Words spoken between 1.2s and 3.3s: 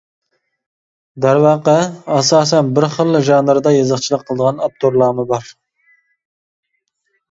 دەرۋەقە، ئاساسەن بىر خىللا